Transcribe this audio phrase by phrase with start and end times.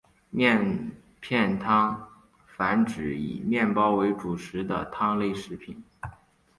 [0.31, 2.09] 面片汤
[2.55, 5.83] 泛指以面片为主食的汤类食品。